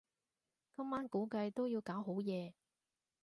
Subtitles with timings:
[0.75, 2.55] 今晚估計都要搞好夜